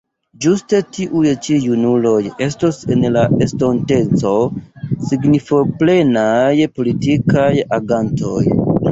Ĝuste 0.43 0.77
tiuj 0.95 1.31
ĉi 1.47 1.57
junuloj 1.65 2.21
estos 2.45 2.79
en 2.95 3.03
la 3.17 3.25
estonteco 3.47 4.31
signifoplenaj 5.09 6.55
politikaj 6.79 7.51
agantoj. 7.79 8.41